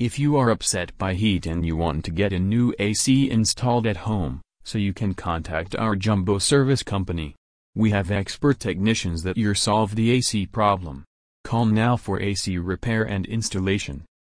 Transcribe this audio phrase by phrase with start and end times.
[0.00, 3.86] If you are upset by heat and you want to get a new AC installed
[3.86, 7.36] at home, so you can contact our Jumbo Service Company.
[7.76, 11.04] We have expert technicians that your solve the AC problem.
[11.44, 14.02] Call now for AC repair and installation.